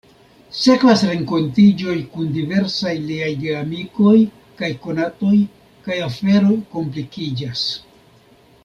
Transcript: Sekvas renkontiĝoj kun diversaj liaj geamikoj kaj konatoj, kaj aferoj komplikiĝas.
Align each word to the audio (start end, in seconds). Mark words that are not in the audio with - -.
Sekvas 0.59 1.03
renkontiĝoj 1.09 1.97
kun 2.15 2.31
diversaj 2.37 2.95
liaj 3.11 3.29
geamikoj 3.45 4.15
kaj 4.63 4.73
konatoj, 4.87 5.37
kaj 5.89 6.01
aferoj 6.11 6.59
komplikiĝas. 6.75 7.65